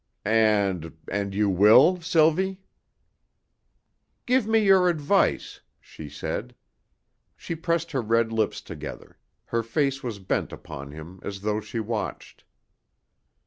"And 0.25 0.97
and 1.11 1.35
you 1.35 1.47
will, 1.47 2.01
Sylvie?" 2.01 2.59
"Give 4.25 4.47
me 4.47 4.57
your 4.57 4.89
advice," 4.89 5.61
she 5.79 6.09
said. 6.09 6.55
She 7.37 7.53
pressed 7.55 7.91
her 7.91 8.01
red 8.01 8.31
lips 8.31 8.61
together; 8.61 9.19
her 9.45 9.61
face 9.61 10.01
was 10.01 10.17
bent 10.17 10.51
upon 10.51 10.89
him 10.89 11.19
as 11.21 11.41
though 11.41 11.61
she 11.61 11.79
watched. 11.79 12.45